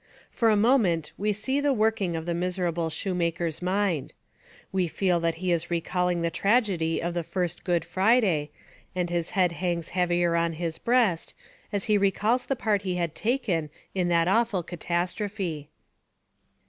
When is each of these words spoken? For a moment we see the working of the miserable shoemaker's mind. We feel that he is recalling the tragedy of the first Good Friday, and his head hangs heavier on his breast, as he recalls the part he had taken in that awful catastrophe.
For 0.31 0.49
a 0.49 0.57
moment 0.57 1.11
we 1.15 1.31
see 1.31 1.59
the 1.59 1.73
working 1.73 2.15
of 2.15 2.25
the 2.25 2.33
miserable 2.33 2.89
shoemaker's 2.89 3.61
mind. 3.61 4.13
We 4.71 4.87
feel 4.87 5.19
that 5.19 5.35
he 5.35 5.51
is 5.51 5.69
recalling 5.69 6.23
the 6.23 6.31
tragedy 6.31 6.99
of 6.99 7.13
the 7.13 7.21
first 7.21 7.63
Good 7.63 7.85
Friday, 7.85 8.49
and 8.95 9.11
his 9.11 9.29
head 9.37 9.51
hangs 9.51 9.89
heavier 9.89 10.35
on 10.35 10.53
his 10.53 10.79
breast, 10.79 11.35
as 11.71 11.83
he 11.83 11.99
recalls 11.99 12.47
the 12.47 12.55
part 12.55 12.81
he 12.81 12.95
had 12.95 13.13
taken 13.13 13.69
in 13.93 14.07
that 14.07 14.27
awful 14.27 14.63
catastrophe. 14.63 15.69